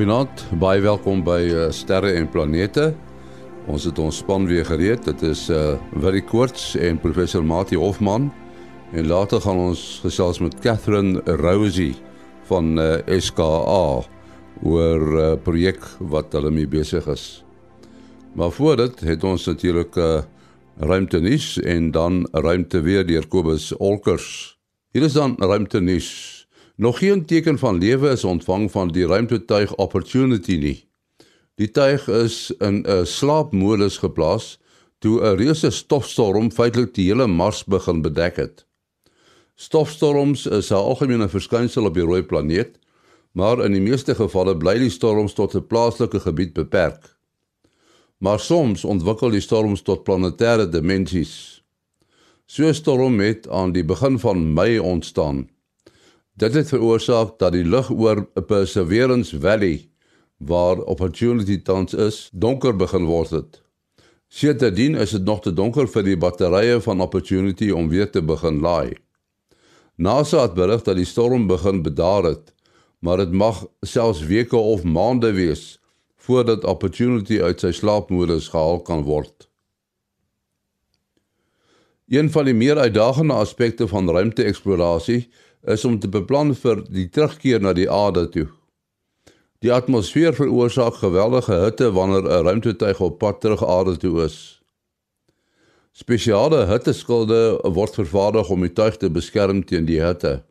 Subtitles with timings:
[0.00, 2.86] Goeienaand, baie welkom by uh, Sterre en Planete.
[3.68, 5.02] Ons het ons span weer gereed.
[5.04, 8.30] Dit is uh Willie Koorts en professor Mati Hofman.
[8.96, 11.92] En later gaan ons gesels met Catherine Rosie
[12.48, 14.00] van uh, SKA
[14.64, 17.44] oor 'n uh, projek wat hulle mee besig is.
[18.32, 20.22] Maar voor dit het ons natuurlik uh,
[20.80, 24.56] ruimte nuus en dan ruimte weer deur Kobus Olkers.
[24.96, 26.39] Hier is dan ruimte nuus.
[26.80, 30.88] Nog geen teken van lewe is ontvang van die ruimtetuig Opportunity nie.
[31.60, 34.58] Die tuig is in 'n slaapmodus geplaas
[34.98, 38.64] toe 'n reuse stofstorm feitelik die hele Mars begin bedek het.
[39.54, 42.78] Stofstorms is 'n algemene verskynsel op die rooi planeet,
[43.32, 47.16] maar in die meeste gevalle bly die storms tot 'n plaaslike gebied beperk.
[48.18, 51.62] Maar soms ontwikkel die storms tot planetêre dimensies.
[52.46, 55.48] So 'n storm het aan die begin van Mei ontstaan.
[56.40, 59.90] Dit het veroorsaak dat die lug oor Perseverance Valley
[60.36, 63.58] waar Opportunity tans is, donker begin word het.
[64.28, 68.62] Sedertdien is dit nog te donker vir die batterye van Opportunity om weer te begin
[68.64, 68.96] laai.
[70.00, 72.54] NASA het berig dat die storm begin bedaar het,
[73.04, 75.76] maar dit mag selfs weke of maande wees
[76.16, 79.50] voordat Opportunity uit sy slaapmodus gehaal kan word.
[82.08, 85.28] Een van die meer uitdagende aspekte van ruimte-eksplorasie
[85.62, 88.46] is om te beplan vir die terugkeer na die aarde toe.
[89.60, 94.62] Die atmosfeer veroorsaak geweldige hitte wanneer 'n ruimtetuig op pad terug aarde toe is.
[95.92, 100.42] Spesiale hitteskilde word vervaardig om die tuig te beskerm teen die hitte.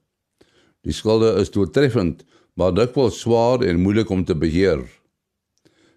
[0.82, 2.24] Die skilde is doeltreffend,
[2.54, 4.86] maar dikwels swaar en moeilik om te beheer.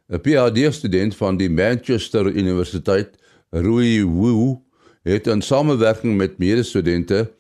[0.09, 3.19] 'n PhD-student van die Manchester Universiteit,
[3.51, 4.57] Rui Wu,
[5.03, 7.31] het in samewerking met medestudente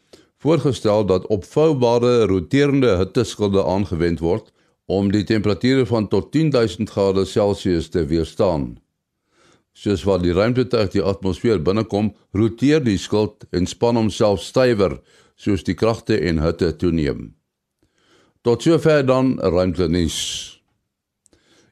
[0.42, 4.50] voorgestel dat opvoubare roterende hitteskilde aangewend word
[4.90, 8.74] om die temperature van tot 10000 grade Celsius te weerstaan.
[9.72, 14.98] Soos wat die ruimtetuig die atmosfeer binnekom, roteer die skild en span homself stywer
[15.38, 17.30] soos die kragte en hitte toeneem.
[18.42, 20.18] Tot sover dan ruimtenis.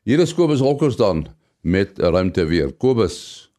[0.07, 1.27] Hier is Kobus Holkers dan
[1.61, 2.73] met ruimte weer.
[2.73, 3.51] Kobus.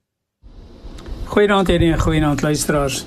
[1.26, 3.06] Goeienaand en goeienaand luisteraars.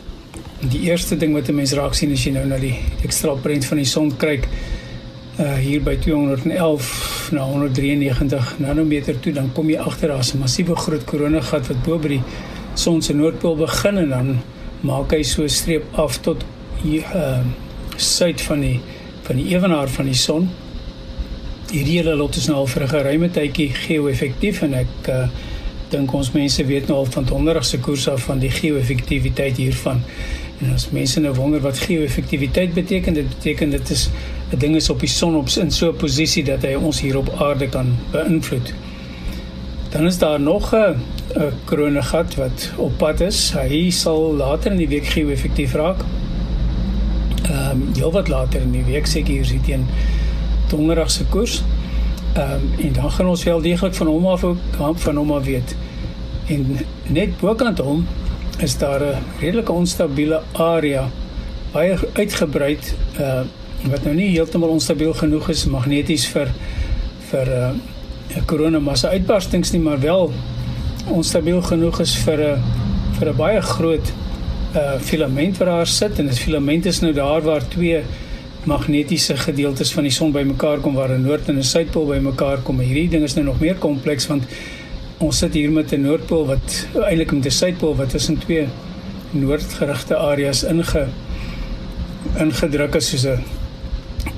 [0.71, 3.65] Die eerste ding wat 'n mens raak sien as jy nou na die ekstra prent
[3.65, 4.49] van die son kyk,
[5.39, 10.77] uh hier by 211 na 193 nanometer toe, dan kom jy agter daar's 'n massiewe
[10.77, 12.23] groot koronagat wat bo by die
[12.75, 14.39] son se noordpool begin en dan
[14.81, 16.45] maak hy so 'n streep af tot
[16.83, 17.45] hier uh
[17.97, 18.81] suid van die
[19.23, 20.51] van die ewenaar van die son.
[21.71, 25.29] Hierdie hele lot is nou al vir 'n geruime tydjie geo-effektief en ek uh
[25.91, 30.03] dink ons mense weet nou al van donderdag se koers af van die geo-effektiwiteit hiervan.
[30.59, 34.09] En as mense nou wonder wat geo-effektiwiteit beteken, dit beteken dit is
[34.53, 37.17] 'n ding is op die son op in so 'n posisie dat hy ons hier
[37.17, 38.75] op aarde kan beïnvloed.
[39.91, 40.97] Dan is daar nog 'n
[41.37, 43.53] 'n kronegat wat op pad is.
[43.53, 46.01] Hy sal later in die week geo-effektief raak.
[47.43, 49.87] Ehm um, heel wat later in die week seker hier sit teen
[50.69, 51.63] donderdag se koers.
[52.33, 54.59] Ehm um, en dan gaan ons wel deeglik van hom af ook
[54.95, 55.77] van hom af weet.
[56.47, 58.07] En net bokant hom
[58.63, 61.11] is daar 'n redelike onstabiele area
[61.73, 62.79] baie uitgebrei
[63.21, 63.43] uh
[63.85, 66.49] wat nou nie heeltemal onstabiel genoeg is magneties vir
[67.31, 67.81] vir 'n
[68.33, 70.33] uh, 'n koronamassa uitbarstings nie maar wel
[71.07, 72.63] onstabiel genoeg is vir 'n
[73.19, 74.13] vir 'n baie groot
[74.75, 78.03] uh filament wat daar sit en dit filament is nou daar waar twee
[78.65, 82.81] magnetiese gedeeltes van die son bymekaar kom waar 'n noord en 'n suidpool bymekaar kom.
[82.81, 84.45] Hierdie ding is nou nog meer kompleks want
[85.25, 88.67] ons sit hier met 'n noordpool wat eintlik met 'n suidpool wat tussen twee
[89.31, 91.07] noordgerigte areas inge
[92.39, 93.43] ingedruk is soos 'n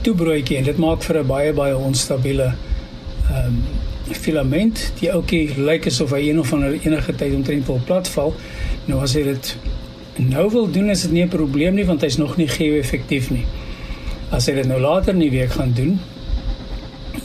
[0.02, 2.54] toebroodjie en dit maak vir 'n baie baie onstabiele
[3.30, 3.62] ehm um,
[4.14, 4.92] filament.
[5.00, 8.34] Die ouetjie lyk asof hy een of ander enige tyd omtrent wil platval.
[8.86, 9.56] Nou as hy dit
[10.16, 13.44] nou wil doen is dit nie 'n probleem nie want hy's nog nie geo-effektief nie.
[14.30, 16.00] As hy dit nou later in die week gaan doen,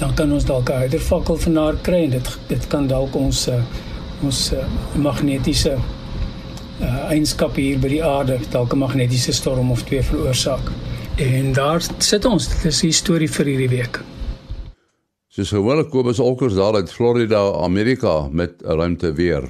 [0.02, 3.16] dan kan ons dalk 'n harder fakkel van daar kry en dit dit kan dalk
[3.16, 3.62] ons uh,
[4.26, 4.64] ons uh,
[4.98, 10.72] magnetiese uh, eienskappe hier by die aarde dalk 'n magnetiese storm of twee veroorsaak.
[11.18, 12.48] En daar sit ons.
[12.48, 14.02] Dit is die storie vir hierdie week.
[15.30, 19.44] Soos gewoonlik Kobus Olkers daar uit Florida, Amerika met ruimte weer.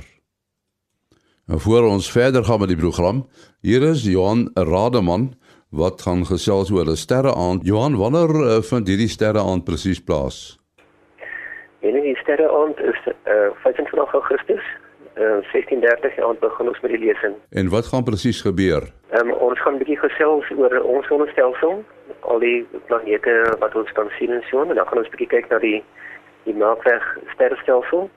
[1.47, 3.27] En voor ons verder gaan met die program,
[3.61, 5.33] hier is Johan Rademan
[5.71, 7.65] wat gaan gesels oor 'n sterreaand.
[7.65, 10.59] Johan, wanneer uh, vind hierdie sterreaand presies plaas?
[11.79, 14.63] En die sterreaand is uh, eh, 25 Augustus.
[15.17, 17.35] Uh, 16:30 aand begin ons met die lesing.
[17.49, 18.91] En wat gaan presies gebeur?
[19.11, 21.83] Um, ons gaan 'n bietjie gesels oor ons sonnestelsel,
[22.19, 25.27] al die planete wat ons kan sien en so, en dan gaan ons 'n bietjie
[25.35, 25.83] kyk na die
[26.43, 28.09] die Melkweg sterrestelsel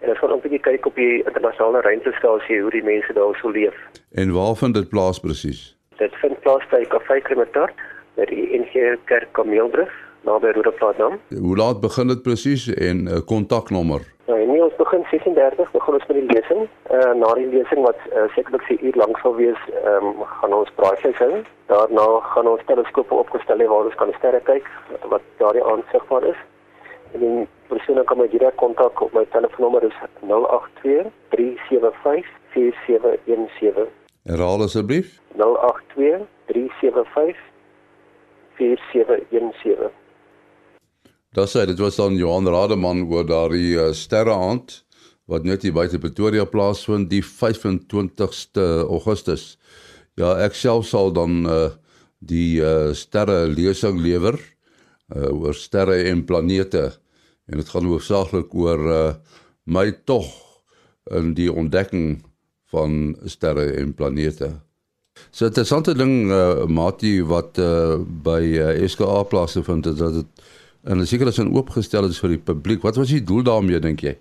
[0.00, 3.34] en ons gaan ook 'n bietjie kyk op die internasionale ruimtestasie hoe die mense daar
[3.34, 3.76] sou leef.
[4.12, 5.73] En waar vind dit plaas presies?
[5.98, 7.74] Dit vind plaas by Kaffe Krematort
[8.16, 9.92] by die NG Kerk Kameelbrug
[10.24, 11.18] naby Roodeplaasdam.
[11.40, 14.00] Hoe laat begin dit presies en 'n uh, kontaknommer?
[14.26, 16.68] Nou, nee, ons begin 36, begin ons met die lesing.
[16.90, 20.70] Uh na die lesing wat uh, sekerlik 'n uur lank sal wees, um, gaan ons
[20.74, 21.42] braaivleis hou.
[21.66, 24.66] Daarna gaan ons teleskope opgestel hê waar ons kan sterre kyk
[25.08, 26.40] wat daardie aansigbaar is.
[27.12, 34.03] En die persoon kan my direk kontak op my telefoonnommer is 082 375 4717.
[34.24, 35.20] Herhaal asseblief.
[35.36, 37.36] 082 375
[38.56, 39.90] 4717.
[41.34, 44.80] Daar sê dit was dan Johan Rademan oor daardie uh, sterreaand
[45.28, 49.58] wat net hier buite Pretoria plaasvind die 25ste Augustus.
[50.16, 51.68] Ja, ek self sal dan uh,
[52.24, 54.38] die uh, sterre lesing lewer
[55.12, 56.94] uh, oor sterre en planete
[57.50, 59.00] en dit gaan hoofsaaklik oor uh,
[59.68, 60.30] my tog
[61.12, 62.22] in die ontdekking
[62.74, 64.50] van sterre en planete.
[65.30, 70.44] So 'n interessante ding uh, Mati wat uh, by uh, SKA plase vind dat dit
[70.84, 72.82] en dit seker is in oopgestel is vir die publiek.
[72.82, 74.16] Wat was die doel daarmee dink jy?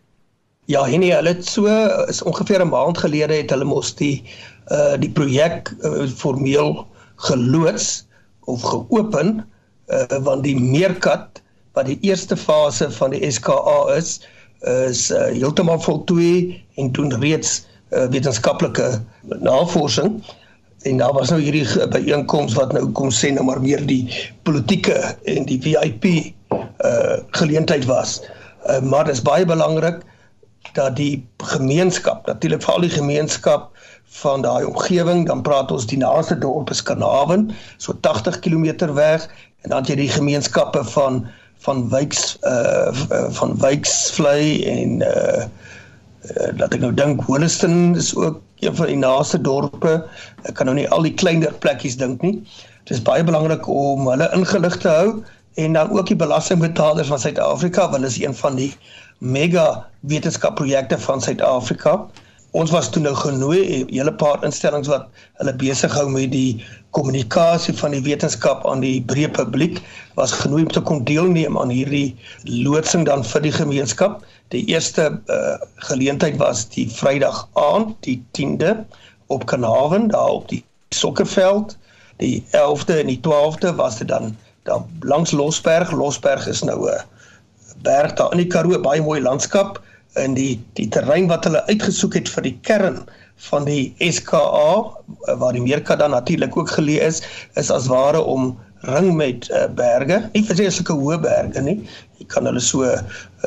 [0.71, 1.67] Ja, Henny, hulle het so
[2.07, 4.23] is ongeveer 'n maand gelede het hulle mos die
[4.71, 6.85] uh die projek uh, formeel
[7.27, 8.05] geloods
[8.47, 9.43] of geopen
[9.91, 11.41] uh want die meerkat
[11.73, 14.21] wat die eerste fase van die SKA is
[14.63, 19.01] is uh, heeltemal voltooi en doen reeds uh, wetenskaplike
[19.39, 20.23] navorsing
[20.83, 24.03] en daar was nou hierdie byeenkoms wat nou kom sê nou maar meer die
[24.43, 26.09] politieke en die VIP
[26.83, 28.19] uh geleentheid was.
[28.67, 30.01] Uh, maar dit is baie belangrik
[30.73, 33.69] dat die gemeenskap, natuurlik veral die gemeenskap
[34.23, 39.27] van daai omgewing, dan praat ons die naaste dorp is Kanawen, so 80 km weg
[39.63, 41.23] en dan jy die gemeenskappe van
[41.63, 42.91] van Wyks uh
[43.39, 45.45] van Wyksvlei en uh
[46.55, 49.95] dat ek nou dink Holliston is ook een van die naaste dorpe.
[50.47, 52.37] Ek kan nou nie al die kleiner plekkies dink nie.
[52.87, 55.07] Dit is baie belangrik om hulle ingelig te hou
[55.59, 58.71] en dan ook die belastingbetalers van Suid-Afrika want is een van die
[59.19, 61.99] mega wetenskapprojekte van Suid-Afrika.
[62.53, 65.07] Ons was toe nou genooi 'n hele paar instellings wat
[65.41, 66.61] hulle besig hou met die
[66.93, 69.79] kommunikasie van die wetenskap aan die breë publiek
[70.19, 72.13] was genooi om te kom deelneem aan hierdie
[72.45, 74.21] loodsing dan vir die gemeenskap.
[74.53, 75.57] Die eerste uh,
[75.89, 78.75] geleentheid was die Vrydag aand, die 10de
[79.33, 81.73] op Kanawen daar op die sokkerveld.
[82.21, 84.37] Die 11de en die 12de was dit dan
[84.69, 85.91] daar langs Losberg.
[85.91, 87.01] Losberg is nou 'n
[87.81, 89.81] berg daar in die Karoo, baie mooi landskap
[90.21, 93.01] in die die terrein wat hulle uitgesoek het vir die kern
[93.49, 94.73] van die SKA
[95.39, 97.23] waar die Meerkat dan natuurlik ook geleë is,
[97.59, 101.77] is as ware om ring met uh, berge, nie vreeslike hoë berge nie.
[102.19, 102.83] Jy kan hulle so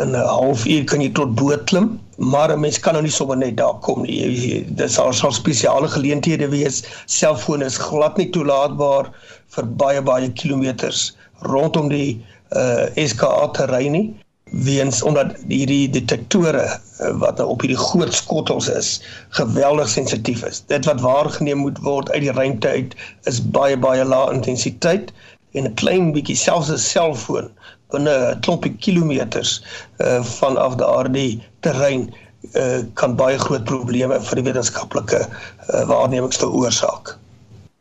[0.01, 3.37] in 'n halfuur kan jy tot bo klim, maar 'n mens kan nou nie sommer
[3.37, 4.65] net daar kom nie.
[4.65, 6.83] Dit sal sal spesiale geleenthede wees.
[7.07, 9.13] Selfone is glad nie toelaatbaar
[9.57, 12.25] vir baie baie kilometers rondom die
[12.57, 14.26] uh, eh, SKA terrein nie
[14.65, 19.01] weens omdat hierdie detektore uh, wat nou op hierdie groot skottels is
[19.37, 20.63] geweldig sensitief is.
[20.67, 22.95] Dit wat waargeneem moet word uit die ruimte uit
[23.31, 25.13] is baie baie lae intensiteit
[25.53, 27.51] en 'n klein bietjie selfs 'n selfoon
[27.93, 29.63] binne 'n klompie kilometers
[29.99, 32.09] uh, vanaf daardie terrein
[32.55, 37.17] uh, kan baie groot probleme vir die wetenskaplike uh, waarnemings veroorsaak.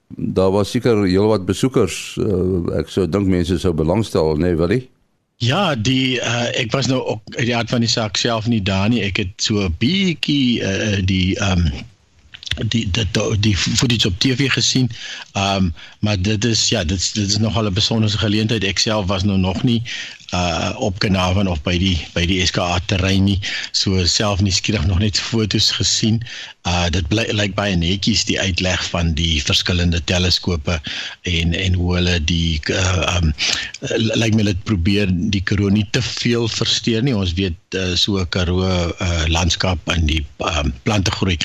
[0.07, 2.17] Daar was seker heelwat besoekers.
[2.21, 4.94] Uh, ek sou dink mense sou belangstel, né, nee, Willie?
[5.37, 8.61] Ja, die uh, ek was nou ook uit die aard van die saak self nie
[8.63, 9.01] daar nie.
[9.03, 11.71] Ek het so 'n bietjie uh, die ehm um,
[12.71, 13.07] die die
[13.39, 14.89] die footage op TV gesien.
[15.33, 18.63] Ehm um, maar dit is ja, dit dit is nogal 'n besondere geleentheid.
[18.63, 19.81] Ek self was nou nog nie
[20.35, 23.39] uh op Kanavan of by die by die SKA terrein nie.
[23.71, 26.21] So self nie skieurig nog net fotos gesien.
[26.65, 30.79] Uh dit bly lyk like baie netjies die uitleg van die verskillende teleskope
[31.29, 33.31] en en hoe hulle die uh um
[33.91, 37.15] lyk like my dit probeer die Karoo nie te veel versteur nie.
[37.15, 41.37] Ons weet uh, so Karoo uh landskap en die um plante groei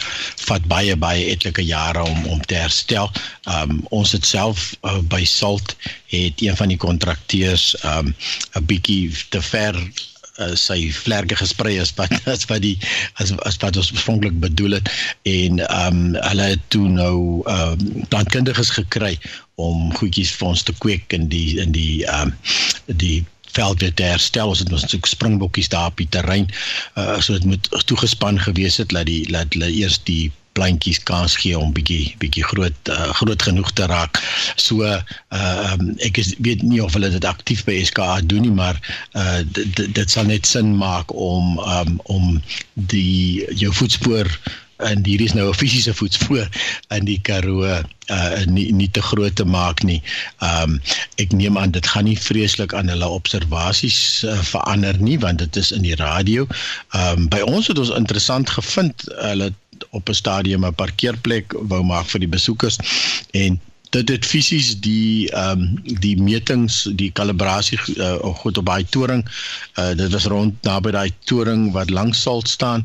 [0.46, 3.12] vat baie baie etlike jare om om te herstel.
[3.46, 5.76] Um ons het self uh, by Salt
[6.10, 8.14] het een van die kontrakteurs um
[8.58, 9.76] 'n bietjie te ver
[10.40, 12.76] uh, sy vlerke gesprei as wat as wat die
[13.22, 14.90] as as wat ons oorspronklik bedoel het
[15.28, 19.18] en um hulle het toe nou um plantkundiges gekry
[19.60, 22.32] om goedjies vir ons te kweek in die in die um
[22.86, 23.20] die
[23.50, 24.52] veld weer te herstel.
[24.52, 26.46] Ons het ons so springbokkies daar op die terrein.
[26.94, 31.36] Uh so dit moet toegespan gewees het dat die dat hulle eers die plantjies kans
[31.40, 34.20] gee om bietjie bietjie groot uh, groot genoeg te raak.
[34.56, 38.54] So uh um, ek is weet nie of hulle dit aktief by SKA doen nie,
[38.54, 38.80] maar
[39.18, 39.40] uh
[39.76, 42.40] dit sal net sin maak om um, om
[42.90, 44.28] die jou voetspoor
[44.80, 46.48] en hier is nou 'n fisiese voetspoor
[46.96, 50.02] in die Karoo uh nie nie te groot te maak nie.
[50.38, 50.80] Um
[51.16, 55.56] ek neem aan dit gaan nie vreeslik aan hulle observasies uh, verander nie want dit
[55.56, 56.46] is in die radio.
[56.96, 59.52] Um by ons het ons interessant gevind hulle
[59.90, 62.76] op 'n stadium 'n parkeerplek wou maak vir die besoekers.
[63.30, 68.84] En dit het fisies die ehm um, die metings die kalibrasie uh, goed op daai
[68.94, 69.24] toring
[69.78, 72.84] uh, dit was rond naby daai toring wat langs sal staan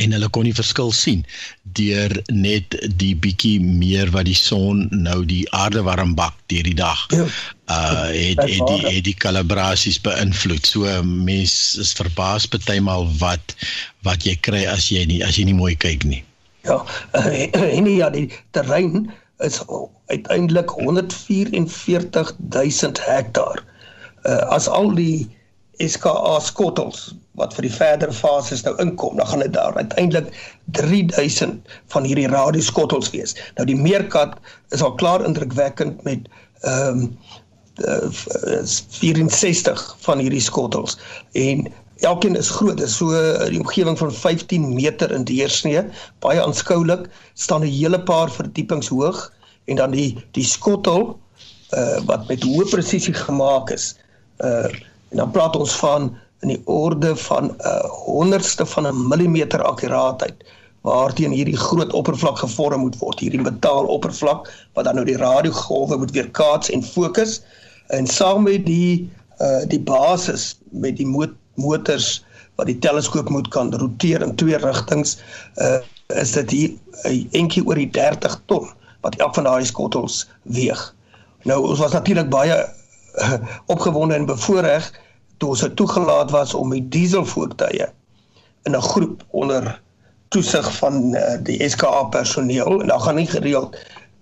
[0.00, 1.20] en hulle kon nie verskil sien
[1.76, 6.76] deur net die bietjie meer wat die son nou die aarde warm bak deur die
[6.78, 7.02] dag.
[7.12, 7.26] Ja.
[7.72, 10.64] Uh het het die het die kalibrasies beïnvloed.
[10.66, 13.56] So mens is verbaas partymal wat
[14.08, 16.22] wat jy kry as jy nie as jy nie mooi kyk nie.
[16.64, 16.80] Ja,
[17.12, 19.10] en ja die terrein
[19.44, 19.60] is
[20.08, 23.60] uiteindelik 144 000 hektaar.
[24.24, 25.28] Uh as al die
[25.82, 30.32] SKA skottels wat vir die verdere fases nou inkom, dan gaan dit daar uiteindelik
[30.76, 33.36] 3000 van hierdie radioskottels wees.
[33.56, 34.36] Nou die meerkat
[34.76, 36.28] is al klaar indrukwekkend met
[36.62, 37.06] ehm um,
[37.80, 38.10] uh,
[38.62, 40.98] 64 van hierdie skottels
[41.32, 41.64] en
[42.04, 43.08] elkeen is groot, is so
[43.48, 45.84] die omgewing van 15 meter in deursnee,
[46.20, 49.32] baie aanskoulik, staan 'n hele paar verdiepings hoog
[49.64, 51.18] en dan die die skottel
[51.72, 53.94] uh, wat met hoë presisie gemaak is.
[54.44, 54.68] Uh
[55.12, 59.62] En dan praat ons van in die orde van 'n uh, honderdste van 'n millimeter
[59.62, 60.44] akkuraatheid
[60.82, 66.10] waarteen hierdie groot oppervlak gevorm moet word, hierdie metaaloppervlak wat dan nou die radiogolwe moet
[66.10, 67.40] weerkaats en fokus
[67.86, 72.24] en saam met die uh die basis met die mot motors
[72.58, 75.18] wat die teleskoop moet kan roteer in twee rigtings
[75.56, 75.78] uh
[76.20, 76.70] is dit hier
[77.04, 78.68] 'n entjie oor die 30 ton
[79.00, 80.94] wat elk van daai skottels weeg.
[81.42, 82.58] Nou ons was natuurlik baie
[83.14, 83.34] uh,
[83.66, 84.92] opgewonde en bevoorreg
[85.42, 87.88] toe ons toegelaat was om die dieselvoertuie
[88.68, 89.80] in 'n groep onder
[90.32, 93.76] toesig van uh, die SKA personeel en dan gaan nie gereeld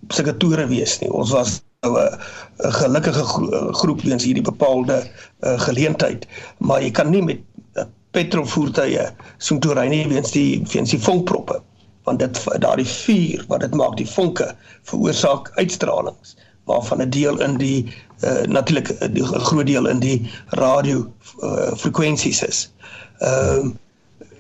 [0.09, 1.12] sulke toere wees nie.
[1.12, 6.27] Ons was nou 'n gelukkige gro groep weens hierdie bepaalde uh, geleentheid,
[6.59, 7.41] maar jy kan nie met
[7.77, 9.07] uh, petrolvoertuie
[9.39, 11.61] so toe ry nie weens die weens die vonkproppe
[12.09, 14.55] want dit daardie vuur wat dit maak die vonke
[14.89, 21.12] veroorsaak uitstralings waarvan 'n deel in die uh, natuurlik 'n groot deel in die radio
[21.40, 22.71] uh, frekwensies is.
[23.19, 23.73] Ehm uh,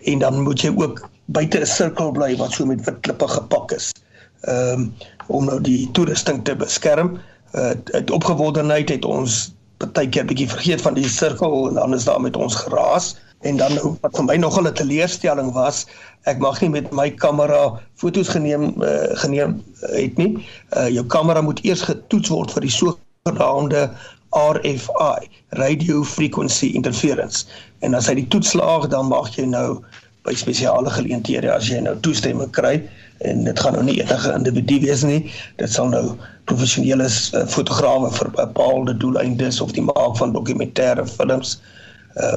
[0.04, 3.72] en dan moet jy ook buite 'n sirkel bly wat so met wit klippe gepak
[3.72, 3.92] is.
[4.40, 4.94] Ehm um,
[5.26, 7.18] om nou die toerusting te beskerm.
[7.52, 9.54] Uh, het opgewondenheid het ons
[9.92, 13.14] baie keer bietjie vergeet van die sirkel en dan is daar met ons geraas.
[13.14, 15.86] Uh, En dan nou, wat vir my nogal 'n teleurstelling was,
[16.28, 20.46] ek mag nie met my kamera foto's geneem uh, geneem uh, het nie.
[20.76, 23.88] Uh, jou kamera moet eers getoets word vir die sogenaamde
[24.36, 27.46] RFI, radio frequency interference.
[27.80, 29.80] En as hy die toets slaag, dan mag jy nou
[30.28, 32.76] by spesiale geleenthede as jy nou toestemming kry
[33.24, 35.24] en dit gaan nou nie enige individu wees nie.
[35.56, 36.12] Dit sal nou
[36.44, 37.08] professionele
[37.48, 41.79] fotograwe vir bepaalde doeleindes of die maak van dokumentêre films uh,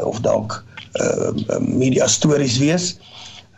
[0.03, 0.63] of dalk
[1.01, 2.97] uh media stories wees.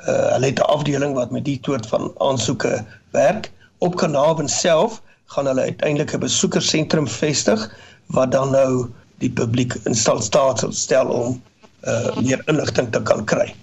[0.08, 3.52] Uh hulle het 'n afdeling wat met die soort van aansoeke werk.
[3.78, 9.96] Op Kanaal self gaan hulle uiteindelik 'n besoekersentrum vestig wat dan nou die publiek in
[9.96, 11.42] staat stel om
[11.88, 13.56] uh meer inligting te kan kry.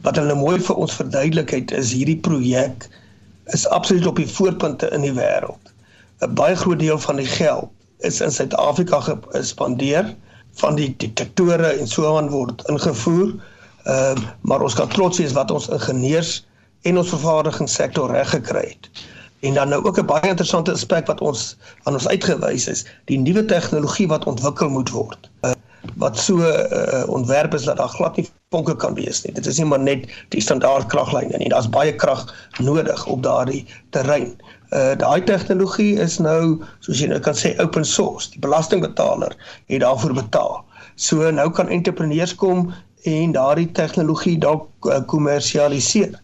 [0.00, 2.88] Wat hulle mooi vir ons verduidelik het is hierdie projek
[3.44, 5.72] is absoluut op die voorpunte in die wêreld.
[6.20, 10.14] 'n Baie groot deel van die geld is in Suid-Afrika gespandeer
[10.60, 13.34] van die detektore en so aan word ingevoer.
[13.84, 16.32] Ehm uh, maar ons kan trots wees wat ons ingenieurs
[16.82, 18.90] en ons vervaardigingssektor reg gekry het.
[19.40, 23.18] En dan nou ook 'n baie interessante aspek wat ons aan ons uitgewys is, die
[23.18, 25.30] nuwe tegnologie wat ontwikkel moet word.
[25.42, 25.52] Uh,
[25.94, 29.32] wat so uh, ontwerp is dat daar glad nie vonke kan wees nie.
[29.36, 31.50] Dit is nie maar net die standaard kraglyne nie.
[31.52, 32.22] Daar's baie krag
[32.64, 34.32] nodig op daardie terrein
[34.76, 38.30] uh daai tegnologie is nou soos jy nou kan sê open source.
[38.34, 39.32] Die belastingbetaler
[39.72, 40.60] het daarvoor betaal.
[40.96, 42.72] So nou kan entrepreneurs kom
[43.08, 46.18] en daardie tegnologie dalk uh, kommersialiseer.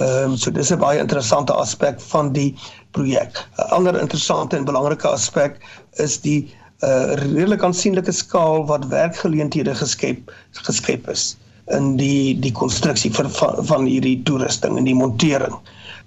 [0.00, 2.54] Ehm um, so dis 'n baie interessante aspek van die
[2.96, 3.44] projek.
[3.58, 5.60] 'n Ander interessante en belangrike aspek
[6.00, 11.36] is die uh redelik aansienlike skaal wat werkgeleenthede geskep geskep is
[11.72, 13.30] in die die konstruksie van
[13.64, 15.54] van hierdie toerusting en die montering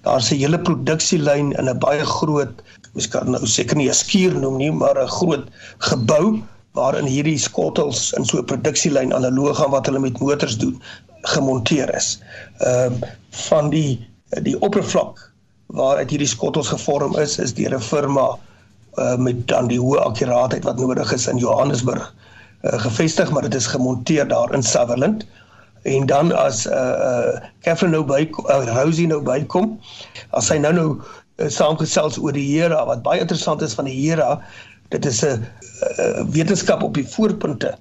[0.06, 2.62] daar's 'n hele produksielyn in 'n baie groot
[2.94, 5.46] mens kan nou seker nie 'n skuur noem nie maar 'n groot
[5.78, 6.42] gebou
[6.78, 10.82] waarin hierdie skottels in so 'n produksielyn analoog aan wat hulle met motors doen
[11.22, 12.20] gemonteer is.
[12.58, 14.08] Ehm uh, van die
[14.44, 15.32] die oppervlak
[15.66, 18.38] waaruit hierdie skottels gevorm is is deur 'n firma
[18.94, 22.14] uh, met dan die hoë akkuraatheid wat nodig is in Johannesburg
[22.62, 25.26] uh, gevestig maar dit is gemonteer daar in Sutherland
[25.88, 29.76] en dan as uh, uh Catherine nou by uh, Rosie nou bykom
[30.36, 33.96] as sy nou nou uh, saamgesels oor die Here wat baie interessant is van die
[33.96, 34.38] Here
[34.94, 37.74] dit is 'n uh, wetenskap op die voorpunte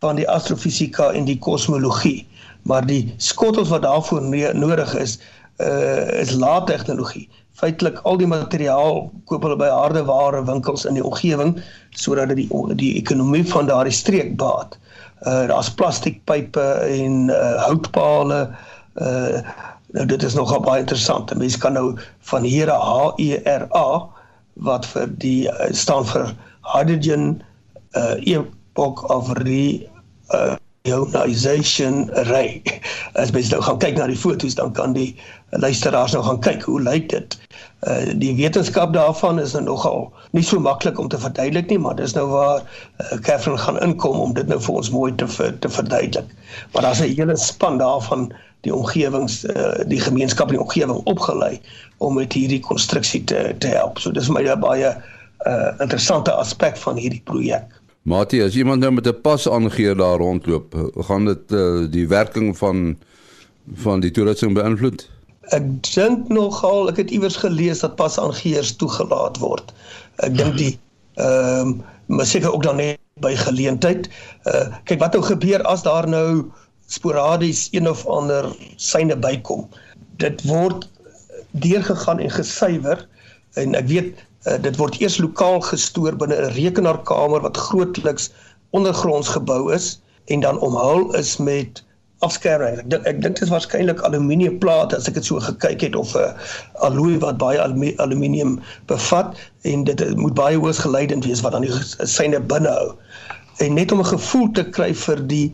[0.00, 2.26] van die astrofisika en die kosmologie
[2.68, 4.22] maar die skottels wat daarvoor
[4.54, 5.18] nodig is
[5.58, 7.28] uh, is laat tegnologie
[7.60, 11.58] feitelik al die materiaal koop hulle by hardeware winkels in die omgewing
[11.90, 14.76] sodat dit die die ekonomie van daardie streek baat.
[14.76, 14.89] Uh
[15.24, 18.48] daar's plastiekpype en uh houtpale.
[18.94, 19.42] Uh
[19.90, 21.34] nou dit is nogal baie interessant.
[21.34, 21.98] Mense kan nou
[22.30, 24.06] van hier H E R A
[24.54, 26.30] wat vir die uh, staan vir
[26.72, 27.42] hydrogen
[27.98, 29.88] uh epoch of re
[30.34, 30.56] uh
[30.90, 32.62] ionization array.
[33.20, 35.14] As mens nou gaan kyk na die foto's dan kan die
[35.50, 37.36] luisteraars nou gaan kyk hoe lyk dit.
[37.86, 41.96] Uh die wetenskap daarvan is nou nogal nie so maklik om te verduidelik nie, maar
[41.98, 45.26] dis nou waar uh, Catherine gaan inkom om dit nou vir ons mooi te
[45.58, 46.28] te verduidelik.
[46.72, 48.30] Maar daar's 'n hele span daarvan
[48.60, 51.60] die omgewings uh, die gemeenskap in die omgewing opgelei
[51.98, 53.98] om met hierdie konstruksie te te help.
[53.98, 54.94] So dis my baie
[55.46, 57.79] uh interessante aspek van hierdie projek.
[58.10, 60.74] Matie, as iemand nou met 'n pas aangee daar rondloop,
[61.08, 62.98] gaan dit uh, die werking van
[63.74, 65.04] van die toerusting beïnvloed?
[65.54, 69.70] Ek dink nogal, ek het iewers gelees dat pas aangeers toegelaat word.
[70.26, 70.78] Ek dink die
[71.14, 74.08] ehm um, maar seker ook dan net by geleentheid.
[74.50, 76.50] Uh kyk wat nou gebeur as daar nou
[76.86, 79.68] sporadies een of ander syne bykom.
[80.18, 80.88] Dit word
[81.50, 83.06] deurgegaan en gesuiwer
[83.54, 88.30] en ek weet Uh, dit word eers lokaal gestoor binne 'n rekenaarkamer wat grootliks
[88.70, 90.00] ondergronds gebou is
[90.32, 91.82] en dan omhul is met
[92.24, 92.78] afskerming.
[92.78, 96.14] Ek dink ek dink dit is waarskynlik aluminiumplate as ek dit so gekyk het of
[96.14, 96.32] 'n uh,
[96.88, 97.60] alloy wat baie
[97.96, 98.60] aluminium
[98.92, 99.36] bevat
[99.68, 102.94] en dit uh, moet baie hoog geleidend wees wat dan die syne binne hou.
[103.64, 105.52] En net om 'n gevoel te kry vir die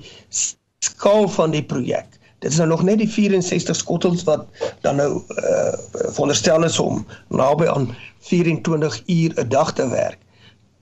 [0.79, 2.07] skaal van die projek.
[2.39, 4.47] Dit is nou nog net die 64 skottels wat
[4.83, 5.73] dan nou uh
[6.15, 7.91] veronderstel is om naby aan
[8.29, 10.19] 24 uur 'n dag te werk.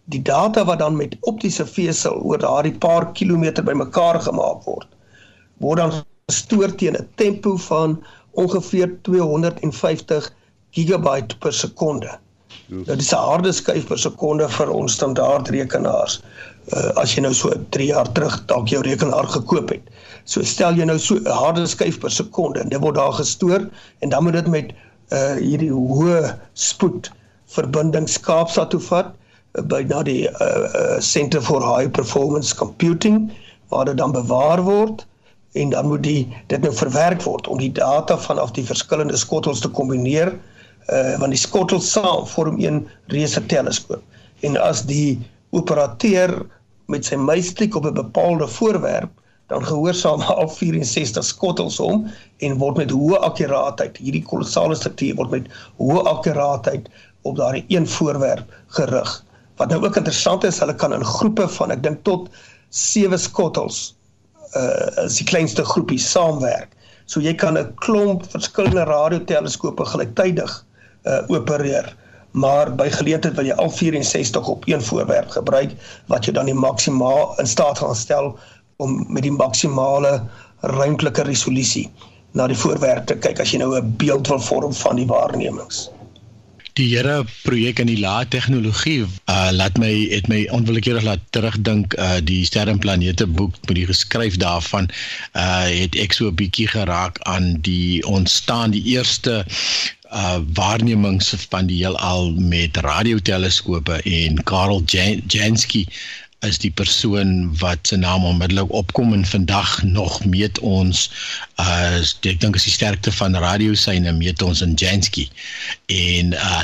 [0.05, 4.89] Die data wat dan met optiese vesel oor daardie paar kilometer bymekaar gemaak word,
[5.59, 5.93] word dan
[6.27, 10.33] gestoor teen 'n tempo van ongeveer 250
[10.71, 12.19] gigabyte per sekonde.
[12.67, 16.23] Dit is 'n harde skyf per sekonde vir ons standaard rekenaars.
[16.73, 19.83] Uh, as jy nou so 3 jaar terug dalk jou rekenaar gekoop het.
[20.25, 23.69] So stel jy nou so 'n harde skyf per sekonde en dit word daar gestoor
[24.01, 24.73] en dan moet dit met
[25.13, 27.13] uh hierdie hoë spoed
[27.53, 29.13] verbindings Kaapstad toe vat
[29.55, 33.31] uh, by na die uh, uh Center for High Performance Computing
[33.69, 35.07] waar dit dan bewaar word
[35.53, 39.61] en dan moet die dit nou verwerk word om die data vanaf die verskillende skottels
[39.61, 40.35] te kombineer
[40.93, 44.03] uh want die skottels saam vorm een reuse teleskoop.
[44.45, 46.35] En as die operateur
[46.93, 49.11] met sy muisklik op 'n bepaalde voorwerp
[49.47, 52.07] dan gehoorsaam al 64 skottels om
[52.39, 56.89] en word met hoë akkuraatheid hierdie kolossale struktuur word met hoë akkuraatheid
[57.25, 59.25] op daardie een voorwerp gerig.
[59.57, 62.29] Wat nou ook interessant is, hulle kan in groepe van ek dink tot
[62.75, 63.95] 7 skottels
[64.59, 66.75] uh is die kleinste groepie saamwerk.
[67.07, 70.53] So jy kan 'n klomp verskillende radioteleskope gelyktydig
[71.07, 71.95] uh opereer.
[72.35, 75.75] Maar by geleentheid wil jy al 64 op een voorwerp gebruik
[76.11, 78.35] wat jy dan die maksimaal in staat gaan stel
[78.77, 80.23] om met die maksimale
[80.61, 81.91] ruimtelike resolusie
[82.35, 85.94] na die voorwerp te kyk as jy nou 'n beeld wil vorm van die waarnemings
[86.75, 91.95] die Here projek in die lae tegnologie uh laat my het my onwillekeurig laat terugdink
[91.95, 94.91] uh die sterre en planete boek met die geskryf daarvan
[95.39, 99.45] uh het ek so 'n bietjie geraak aan die ontstaan die eerste
[100.11, 104.83] uh waarnemings van die heelal met radioteleskope en Karl
[105.27, 105.87] Jansky
[106.47, 111.11] is die persoon wat se naam onmiddellik opkom en vandag nog meet ons
[111.63, 115.29] uh ek dink is die sterkte van radiosyne meet ons in Jansky.
[115.87, 116.63] En uh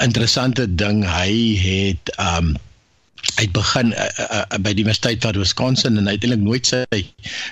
[0.00, 2.54] interessante ding hy het um
[3.38, 7.02] hy het begin uh, uh, by die Universiteit van Wisconsin en eintlik nooit sy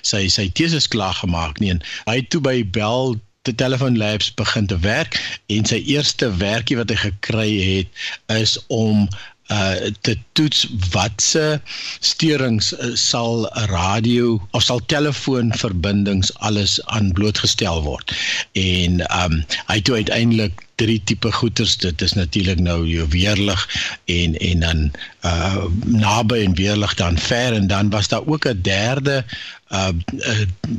[0.02, 3.14] sy sy teses klaar gemaak nie en hy het toe by Bell
[3.48, 5.16] die telefoon labs begin te werk
[5.54, 8.02] en sy eerste werkie wat hy gekry het
[8.36, 9.06] is om
[9.50, 11.60] uh te toets watse
[12.00, 18.14] steurings uh, sal radio of sal telefoonverbindings alles aan blootgestel word.
[18.52, 21.76] En um hy het uiteindelik drie tipe goeters.
[21.76, 23.66] Dit is natuurlik nou jou weerlig
[24.04, 24.80] en en dan
[25.26, 29.24] uh naby en weerlig dan ver en dan was daar ook 'n derde
[29.70, 29.92] uh,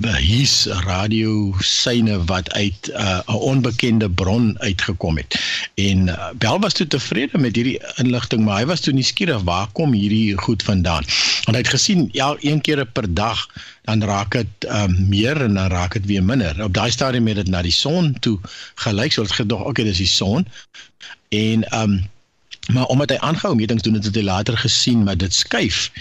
[0.03, 5.39] uh hier's radio syne wat uit 'n uh, onbekende bron uitgekom het.
[5.75, 9.67] En uh, Bel was toe tevrede met hierdie inligting, maar hy was toe nuuskierig waar
[9.71, 11.03] kom hierdie goed vandaan?
[11.43, 13.47] Want hy het gesien ja, een keer per dag
[13.81, 16.63] dan raak dit um, meer en dan raak dit weer minder.
[16.63, 18.39] Op daai stadium het dit na die son toe
[18.75, 20.47] gelyk, so dit gedog, okay, dis die son.
[21.29, 22.01] En um,
[22.69, 25.91] Maar omdat hy aangehou metings doen het, het hy later gesien maar dit skuif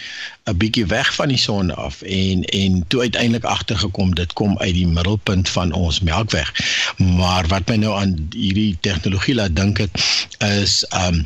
[0.45, 4.75] 'n bietjie weg van die son af en en toe uiteindelik agtergekom dit kom uit
[4.75, 6.53] die middelpunt van ons Melkweg.
[6.97, 11.25] Maar wat my nou aan hierdie tegnologie laat dink het is um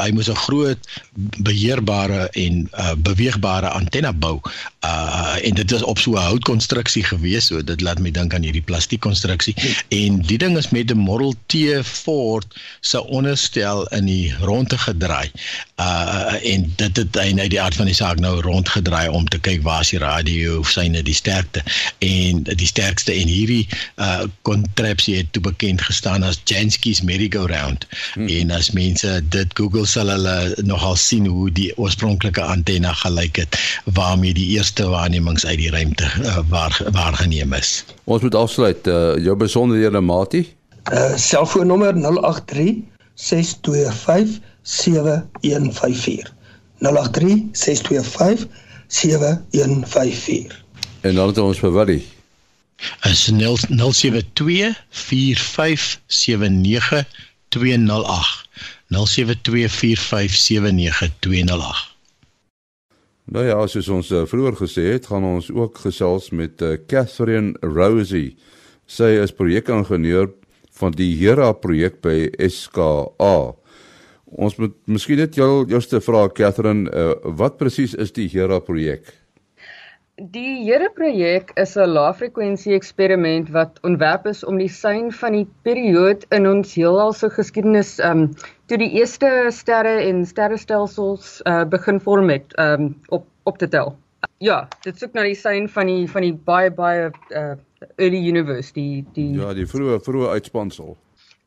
[0.00, 0.78] hy moes 'n groot
[1.44, 4.40] beheerbare en uh, beweegbare antenna bou.
[4.84, 8.42] Uh en dit is op so 'n houtkonstruksie gewees, so dit laat my dink aan
[8.42, 9.54] hierdie plastiekkonstruksie.
[9.88, 12.46] En die ding is met 'n Model T Ford
[12.80, 15.30] se onderstel in die ronde gedraai.
[15.76, 19.38] Uh en dit het hy nou die aard van die saak nou rondgedraai om te
[19.38, 21.62] kyk waar is die radio of syne die sterkte
[21.98, 27.86] en die sterkste en hierdie uh kontrapsie het toe bekend gestaan as Jansky's merry-go-round.
[28.14, 28.28] Hmm.
[28.28, 33.36] En as mense dit Google Google sal hulle nogal sien hoe die oorspronklike antenna gelyk
[33.40, 33.56] het
[33.96, 37.84] waarmee die eerste waarnemings uit die ruimte uh, waar waargeneem is.
[38.04, 40.54] Ons moet afsluit uh, jou besonderhede Mati.
[40.92, 46.30] Uh selfoonnommer 083 625 7154.
[46.78, 48.46] 083 625
[48.86, 50.64] 7154.
[51.00, 52.06] En dan het ons vir Willie.
[53.10, 57.04] Is 072 4579
[57.48, 58.41] 208.
[58.92, 61.92] 0724579208.
[63.32, 67.54] Nou ja, soos ons uh, vroeër gesê het, gaan ons ook gesels met uh, Catherine
[67.62, 68.36] Rosie.
[68.90, 70.28] Sy is projekingenieur
[70.80, 73.52] van die Hera projek by SKA.
[74.32, 79.04] Ons moet miskien net jou jouste vra Catherine, uh, wat presies is die Hera projek?
[80.32, 85.46] Die Here projek is 'n laafrekwensie eksperiment wat ontwerp is om die sein van die
[85.64, 88.28] periode in ons heelal se geskiedenis um
[88.72, 93.96] toe die eerste sterre en sterrestelsels uh, begin vorm het um op op te tel.
[94.38, 97.56] Ja, dit soek na die sein van die van die baie baie uh,
[97.98, 100.94] early universe, die die Ja, die vroeë vroeë uitspansel.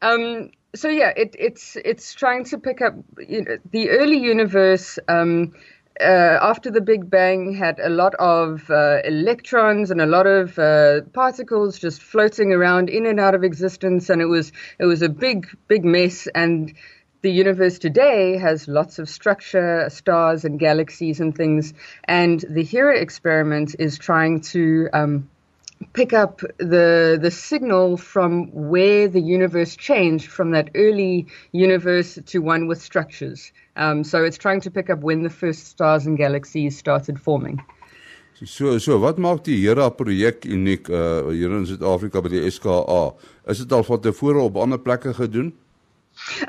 [0.06, 5.00] Um so yeah, it it's it's trying to pick up you know, the early universe
[5.08, 5.56] um
[6.02, 10.60] uh, after the Big Bang, had a lot of uh, electrons and a lot of
[10.60, 15.02] uh, particles just floating around in and out of existence, and it was it was
[15.02, 16.28] a big big mess.
[16.36, 16.74] And
[17.26, 21.74] the universe today has lots of structure, stars and galaxies and things.
[22.04, 25.28] And the Hera experiment is trying to um,
[25.94, 32.38] pick up the the signal from where the universe changed from that early universe to
[32.54, 33.52] one with structures.
[33.76, 37.58] Um, so it's trying to pick up when the first stars and galaxies started forming.
[38.44, 43.16] So so wat maak die Hera projek uniek uh hier in Suid-Afrika by die SKA?
[43.50, 45.56] Is dit al van tevore op ander plekke gedoen?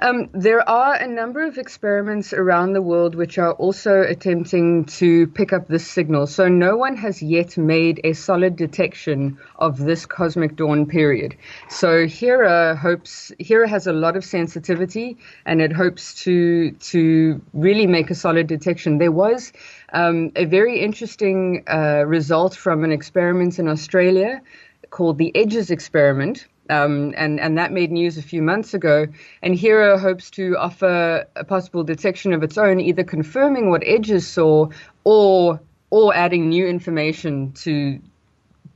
[0.00, 5.26] Um, there are a number of experiments around the world which are also attempting to
[5.28, 6.26] pick up this signal.
[6.26, 11.36] So, no one has yet made a solid detection of this cosmic dawn period.
[11.68, 17.86] So, Hera hopes Hera has a lot of sensitivity, and it hopes to to really
[17.86, 18.98] make a solid detection.
[18.98, 19.52] There was
[19.92, 24.40] um, a very interesting uh, result from an experiment in Australia
[24.90, 29.06] called the Edges experiment um, and, and that made news a few months ago.
[29.42, 34.26] And Hero hopes to offer a possible detection of its own, either confirming what Edges
[34.26, 34.68] saw
[35.04, 37.98] or or adding new information to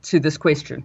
[0.03, 0.83] to this question.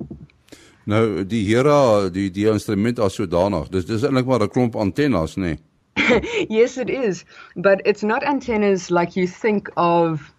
[0.86, 3.70] Nou die Hera die die instrument as sodanig.
[3.70, 5.56] Dis dis eintlik maar 'n klomp antennes, nê?
[5.56, 5.58] Nee?
[6.50, 7.24] yes it is,
[7.56, 10.32] but it's not antennas like you think of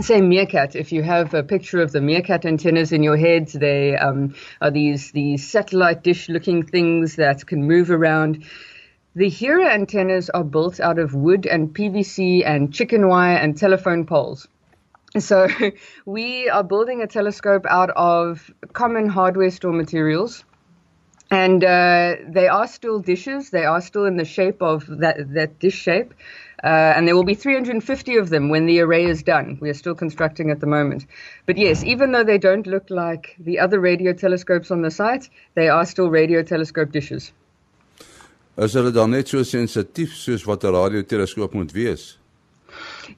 [0.00, 3.96] say meerkat if you have a picture of the meerkat antennas in your head they
[3.96, 8.44] um, are these these satellite dish looking things that can move around
[9.16, 14.04] the Hera antennas are built out of wood and PVC and chicken wire and telephone
[14.04, 14.46] poles.
[15.18, 15.48] So
[16.04, 20.44] we are building a telescope out of common hardware store materials.
[21.30, 23.50] And uh, they are still dishes.
[23.50, 26.14] They are still in the shape of that, that dish shape.
[26.62, 29.58] Uh, and there will be 350 of them when the array is done.
[29.60, 31.06] We are still constructing at the moment.
[31.44, 35.28] But yes, even though they don't look like the other radio telescopes on the site,
[35.54, 37.32] they are still radio telescope dishes.
[38.56, 42.16] Is hulle dan net so sensitief soos wat 'n radioteleskoop moet wees?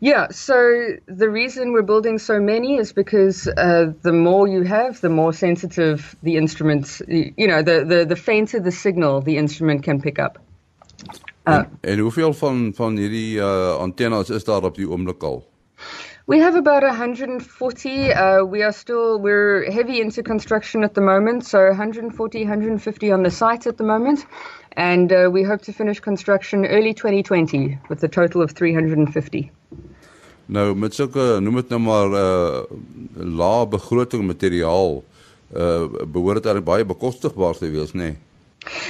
[0.00, 5.00] Yeah, so the reason we're building so many is because uh, the more you have,
[5.00, 9.82] the more sensitive the instruments, you know, the, the, the fainter the signal the instrument
[9.82, 10.38] can pick up.
[11.46, 15.46] Uh, en, en hoeveel van van hierdie uh, antennes is daar op die oomblik al?
[16.28, 18.10] We have about 140.
[18.10, 23.22] Uh, we are still we're heavy into construction at the moment, so 140, 150 on
[23.22, 24.26] the site at the moment,
[24.78, 29.50] and uh, we hope to finish construction early 2020 with a total of 350.
[30.46, 32.62] Nou met sulke noem dit nou maar 'n uh,
[33.40, 35.02] lae begroting materiaal
[35.56, 37.98] uh behoort dit baie bekostigbaar te wees, nê?
[37.98, 38.16] Nee?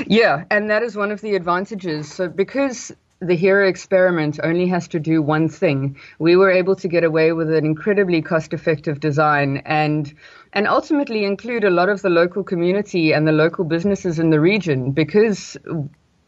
[0.07, 2.15] Yeah, and that is one of the advantages.
[2.15, 5.97] So because the Hero experiment only has to do one thing.
[6.19, 10.13] We were able to get away with an incredibly cost-effective design and
[10.53, 14.41] and ultimately include a lot of the local community and the local businesses in the
[14.41, 15.57] region because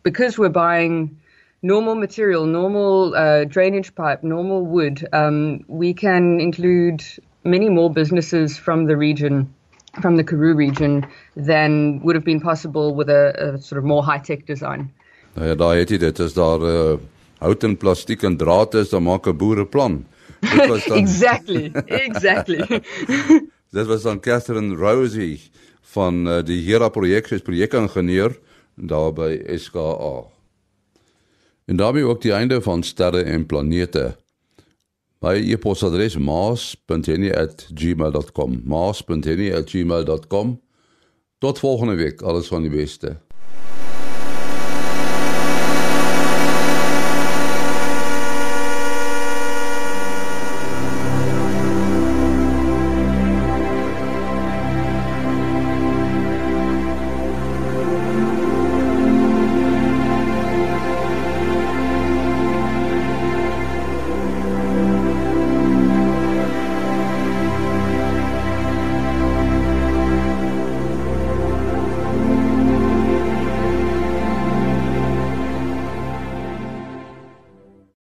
[0.03, 1.21] because we're buying
[1.63, 5.07] normal material, normal uh, drainage pipe, normal wood.
[5.13, 7.05] Um, we can include
[7.45, 9.55] many more businesses from the region.
[10.01, 14.05] From the Karoo region than would have been possible with a, a sort of more
[14.05, 14.93] high tech design.
[15.35, 16.99] Nou ja, daai het jy dit is daar uh
[17.41, 20.07] hout en plastiek en draad is dan maak 'n boereplan.
[20.41, 21.71] Dit was dan Exactly.
[21.87, 22.83] Exactly.
[23.77, 25.41] dit was dan Catherine Rosie
[25.81, 28.39] van uh, die Hera projek as projekingenieur
[28.75, 30.25] daar by SKA.
[31.65, 34.17] En daarmee ook die einde van sterre en planete.
[35.21, 38.63] My e-posadres maas.henny@gmail.com.
[38.65, 40.61] maas.henny@gmail.com.
[41.39, 42.23] Tot volgende week.
[42.23, 43.17] Alles van die beste.